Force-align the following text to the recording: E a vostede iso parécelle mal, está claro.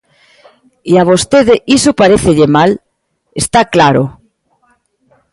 E 0.91 0.93
a 1.01 1.07
vostede 1.11 1.55
iso 1.77 1.97
parécelle 2.01 2.47
mal, 2.57 2.71
está 3.43 3.61
claro. 3.73 4.03